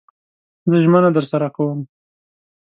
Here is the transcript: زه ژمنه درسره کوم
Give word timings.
زه 0.69 0.75
ژمنه 0.83 1.09
درسره 1.17 1.47
کوم 1.55 1.79